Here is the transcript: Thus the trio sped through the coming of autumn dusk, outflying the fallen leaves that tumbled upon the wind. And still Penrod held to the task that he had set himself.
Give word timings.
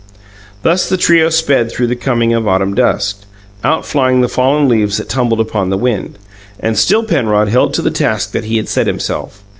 Thus 0.63 0.89
the 0.89 0.97
trio 0.97 1.29
sped 1.29 1.71
through 1.71 1.85
the 1.85 1.95
coming 1.95 2.33
of 2.33 2.47
autumn 2.47 2.73
dusk, 2.73 3.21
outflying 3.63 4.21
the 4.21 4.27
fallen 4.27 4.67
leaves 4.67 4.97
that 4.97 5.07
tumbled 5.09 5.39
upon 5.39 5.69
the 5.69 5.77
wind. 5.77 6.17
And 6.59 6.75
still 6.75 7.03
Penrod 7.03 7.49
held 7.49 7.75
to 7.75 7.83
the 7.83 7.91
task 7.91 8.31
that 8.31 8.45
he 8.45 8.57
had 8.57 8.67
set 8.67 8.87
himself. 8.87 9.43